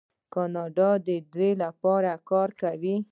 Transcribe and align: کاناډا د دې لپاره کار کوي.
کاناډا 0.33 0.89
د 1.07 1.09
دې 1.35 1.49
لپاره 1.63 2.11
کار 2.29 2.49
کوي. 2.61 2.95